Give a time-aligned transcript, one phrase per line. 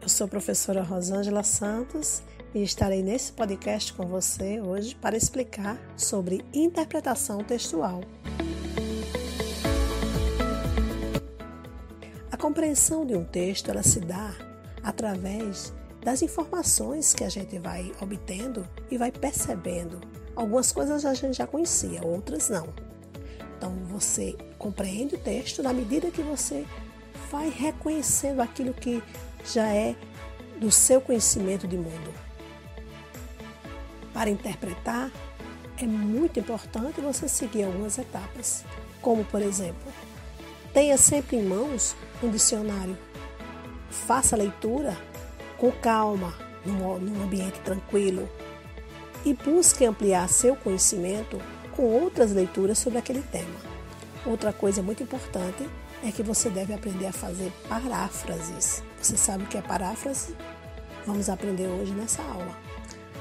[0.00, 2.22] Eu sou a professora Rosângela Santos
[2.54, 8.02] e estarei nesse podcast com você hoje para explicar sobre interpretação textual.
[12.30, 14.32] A compreensão de um texto ela se dá
[14.80, 20.00] através das informações que a gente vai obtendo e vai percebendo.
[20.36, 22.68] Algumas coisas a gente já conhecia, outras não.
[23.56, 26.64] Então você compreende o texto na medida que você
[27.28, 29.02] vai reconhecendo aquilo que
[29.44, 29.94] já é
[30.60, 32.12] do seu conhecimento de mundo.
[34.12, 35.10] Para interpretar,
[35.80, 38.64] é muito importante você seguir algumas etapas,
[39.00, 39.92] como por exemplo,
[40.72, 42.98] tenha sempre em mãos um dicionário.
[43.88, 44.96] Faça a leitura
[45.56, 48.28] com calma, num ambiente tranquilo,
[49.24, 51.40] e busque ampliar seu conhecimento
[51.72, 53.60] com outras leituras sobre aquele tema.
[54.26, 55.68] Outra coisa muito importante
[56.02, 58.82] é que você deve aprender a fazer paráfrases.
[59.00, 60.34] Você sabe o que é paráfrase?
[61.06, 62.56] Vamos aprender hoje nessa aula.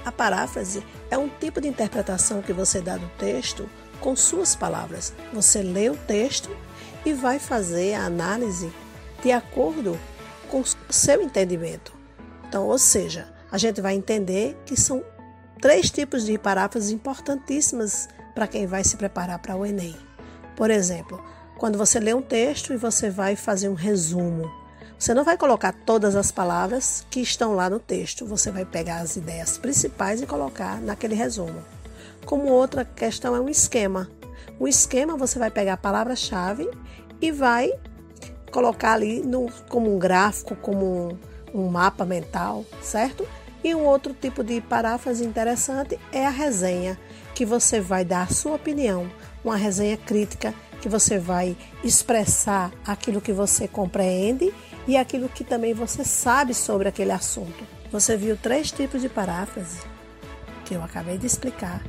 [0.03, 5.13] A paráfrase é um tipo de interpretação que você dá do texto com suas palavras.
[5.33, 6.55] Você lê o texto
[7.05, 8.71] e vai fazer a análise
[9.21, 9.99] de acordo
[10.49, 11.93] com seu entendimento.
[12.47, 15.03] Então, ou seja, a gente vai entender que são
[15.61, 20.06] três tipos de paráfrases importantíssimas para quem vai se preparar para o Enem.
[20.57, 21.23] Por exemplo,
[21.55, 24.51] quando você lê um texto e você vai fazer um resumo.
[24.97, 28.97] Você não vai colocar todas as palavras que estão lá no texto, você vai pegar
[28.97, 31.63] as ideias principais e colocar naquele resumo.
[32.25, 34.09] Como outra questão é um esquema.
[34.59, 36.67] O esquema você vai pegar a palavra-chave
[37.21, 37.71] e vai
[38.51, 41.19] colocar ali no, como um gráfico, como
[41.53, 43.27] um, um mapa mental, certo?
[43.63, 46.97] E um outro tipo de paráfrase interessante é a resenha,
[47.35, 49.07] que você vai dar a sua opinião,
[49.47, 54.53] uma resenha crítica que você vai expressar aquilo que você compreende
[54.87, 57.65] e aquilo que também você sabe sobre aquele assunto.
[57.91, 59.79] Você viu três tipos de paráfrase
[60.65, 61.81] que eu acabei de explicar,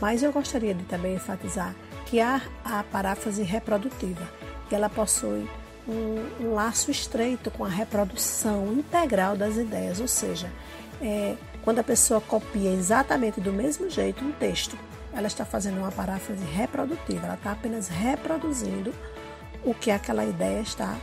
[0.00, 1.74] mas eu gostaria de também enfatizar
[2.04, 4.22] que há a paráfrase reprodutiva,
[4.68, 5.48] que ela possui
[5.88, 10.52] um, um laço estreito com a reprodução integral das ideias, ou seja,
[11.00, 11.34] é,
[11.64, 14.76] quando a pessoa copia exatamente do mesmo jeito um texto
[15.16, 18.94] ela está fazendo uma paráfrase reprodutiva, ela está apenas reproduzindo
[19.64, 20.94] o que aquela ideia está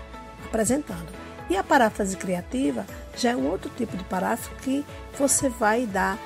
[0.45, 1.07] apresentando.
[1.49, 2.85] E a paráfrase criativa
[3.17, 4.85] já é um outro tipo de paráfrase que
[5.17, 6.17] você vai dar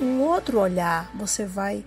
[0.00, 1.84] um outro olhar, você vai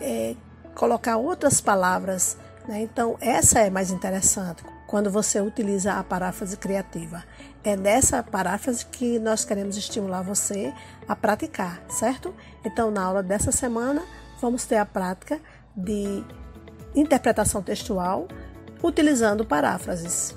[0.00, 0.34] é,
[0.74, 2.36] colocar outras palavras.
[2.66, 2.80] Né?
[2.80, 7.22] Então, essa é mais interessante quando você utiliza a paráfrase criativa.
[7.62, 10.72] É nessa paráfrase que nós queremos estimular você
[11.08, 12.34] a praticar, certo?
[12.64, 14.02] Então, na aula dessa semana,
[14.44, 15.40] vamos ter a prática
[15.74, 16.22] de
[16.94, 18.28] interpretação textual
[18.82, 20.36] utilizando paráfrases.